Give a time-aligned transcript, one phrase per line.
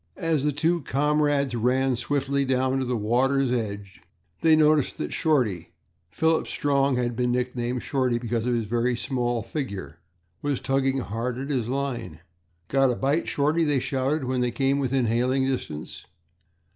[0.17, 4.01] As the two comrades ran swiftly down to the water's edge,
[4.41, 5.73] they noticed that Shorty
[6.09, 9.99] Philip Strong had been nicknamed Shorty because of his very small figure
[10.41, 12.19] was tugging hard at his line.
[12.67, 16.05] "Got a bite, Shorty?" they shouted, when they came within hailing distance.